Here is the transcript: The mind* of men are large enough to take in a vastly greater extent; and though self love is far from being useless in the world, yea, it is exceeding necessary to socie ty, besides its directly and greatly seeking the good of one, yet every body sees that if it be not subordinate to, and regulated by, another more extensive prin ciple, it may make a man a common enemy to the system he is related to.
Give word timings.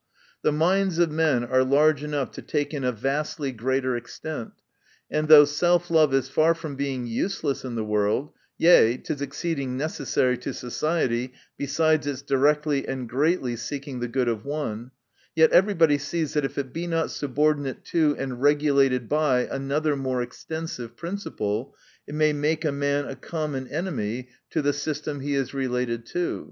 The 0.41 0.51
mind* 0.51 0.97
of 0.97 1.11
men 1.11 1.43
are 1.43 1.63
large 1.63 2.03
enough 2.03 2.31
to 2.31 2.41
take 2.41 2.73
in 2.73 2.83
a 2.83 2.91
vastly 2.91 3.51
greater 3.51 3.95
extent; 3.95 4.53
and 5.11 5.27
though 5.27 5.45
self 5.45 5.91
love 5.91 6.11
is 6.11 6.27
far 6.27 6.55
from 6.55 6.75
being 6.75 7.05
useless 7.05 7.63
in 7.63 7.75
the 7.75 7.83
world, 7.83 8.33
yea, 8.57 8.93
it 8.95 9.07
is 9.11 9.21
exceeding 9.21 9.77
necessary 9.77 10.39
to 10.39 10.53
socie 10.53 11.27
ty, 11.29 11.33
besides 11.55 12.07
its 12.07 12.23
directly 12.23 12.87
and 12.87 13.09
greatly 13.09 13.55
seeking 13.55 13.99
the 13.99 14.07
good 14.07 14.27
of 14.27 14.43
one, 14.43 14.89
yet 15.35 15.51
every 15.51 15.75
body 15.75 15.99
sees 15.99 16.33
that 16.33 16.45
if 16.45 16.57
it 16.57 16.73
be 16.73 16.87
not 16.87 17.11
subordinate 17.11 17.85
to, 17.85 18.15
and 18.17 18.41
regulated 18.41 19.07
by, 19.07 19.41
another 19.51 19.95
more 19.95 20.23
extensive 20.23 20.97
prin 20.97 21.17
ciple, 21.17 21.73
it 22.07 22.15
may 22.15 22.33
make 22.33 22.65
a 22.65 22.71
man 22.71 23.05
a 23.05 23.15
common 23.15 23.67
enemy 23.67 24.29
to 24.49 24.63
the 24.63 24.73
system 24.73 25.19
he 25.19 25.35
is 25.35 25.53
related 25.53 26.07
to. 26.07 26.39